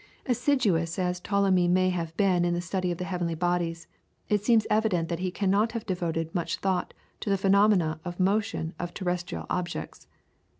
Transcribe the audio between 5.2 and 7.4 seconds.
cannot have devoted much thought to the